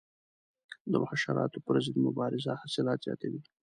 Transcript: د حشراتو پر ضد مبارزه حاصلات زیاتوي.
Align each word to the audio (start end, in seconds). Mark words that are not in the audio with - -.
د 0.91 0.93
حشراتو 1.09 1.59
پر 1.65 1.75
ضد 1.85 1.95
مبارزه 2.07 2.51
حاصلات 2.61 2.99
زیاتوي. 3.05 3.41